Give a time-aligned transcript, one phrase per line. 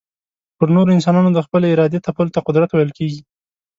[0.57, 3.21] پر نورو انسانانو د خپلي ارادې تپلو ته قدرت ويل کېږي.